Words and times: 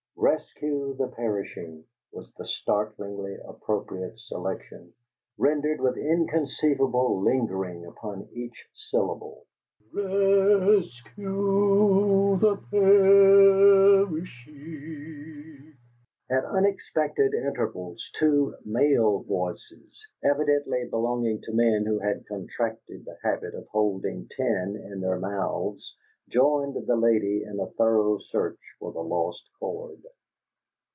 "Rescue 0.23 0.93
the 0.97 1.07
Perishing" 1.07 1.83
was 2.11 2.31
the 2.37 2.45
startlingly 2.45 3.37
appropriate 3.43 4.19
selection, 4.19 4.93
rendered 5.39 5.81
with 5.81 5.97
inconceivable 5.97 7.19
lingering 7.21 7.87
upon 7.87 8.29
each 8.31 8.69
syllable: 8.71 9.47
"Roos 9.91 10.93
cyoo 11.15 12.37
the 12.37 12.55
Poor 12.55 14.11
oosh 14.13 14.47
oong!" 14.47 15.73
At 16.29 16.45
unexpected 16.45 17.33
intervals 17.33 18.11
two 18.13 18.55
male 18.63 19.23
voices, 19.23 20.05
evidently 20.23 20.85
belonging 20.87 21.41
to 21.41 21.51
men 21.51 21.83
who 21.87 21.97
had 21.97 22.27
contracted 22.27 23.05
the 23.05 23.17
habit 23.23 23.55
of 23.55 23.65
holding 23.69 24.27
tin 24.37 24.79
in 24.93 25.01
their 25.01 25.19
mouths, 25.19 25.97
joined 26.29 26.73
the 26.87 26.95
lady 26.95 27.43
in 27.43 27.59
a 27.59 27.67
thorough 27.71 28.17
search 28.17 28.57
for 28.79 28.93
the 28.93 29.01
Lost 29.03 29.49
Chord. 29.59 29.99